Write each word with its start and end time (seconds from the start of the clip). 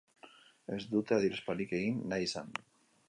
Ez 0.75 0.79
dute 0.95 1.15
adierazpenik 1.17 1.77
egin 1.81 2.01
nahi 2.15 2.27
izan. 2.31 2.51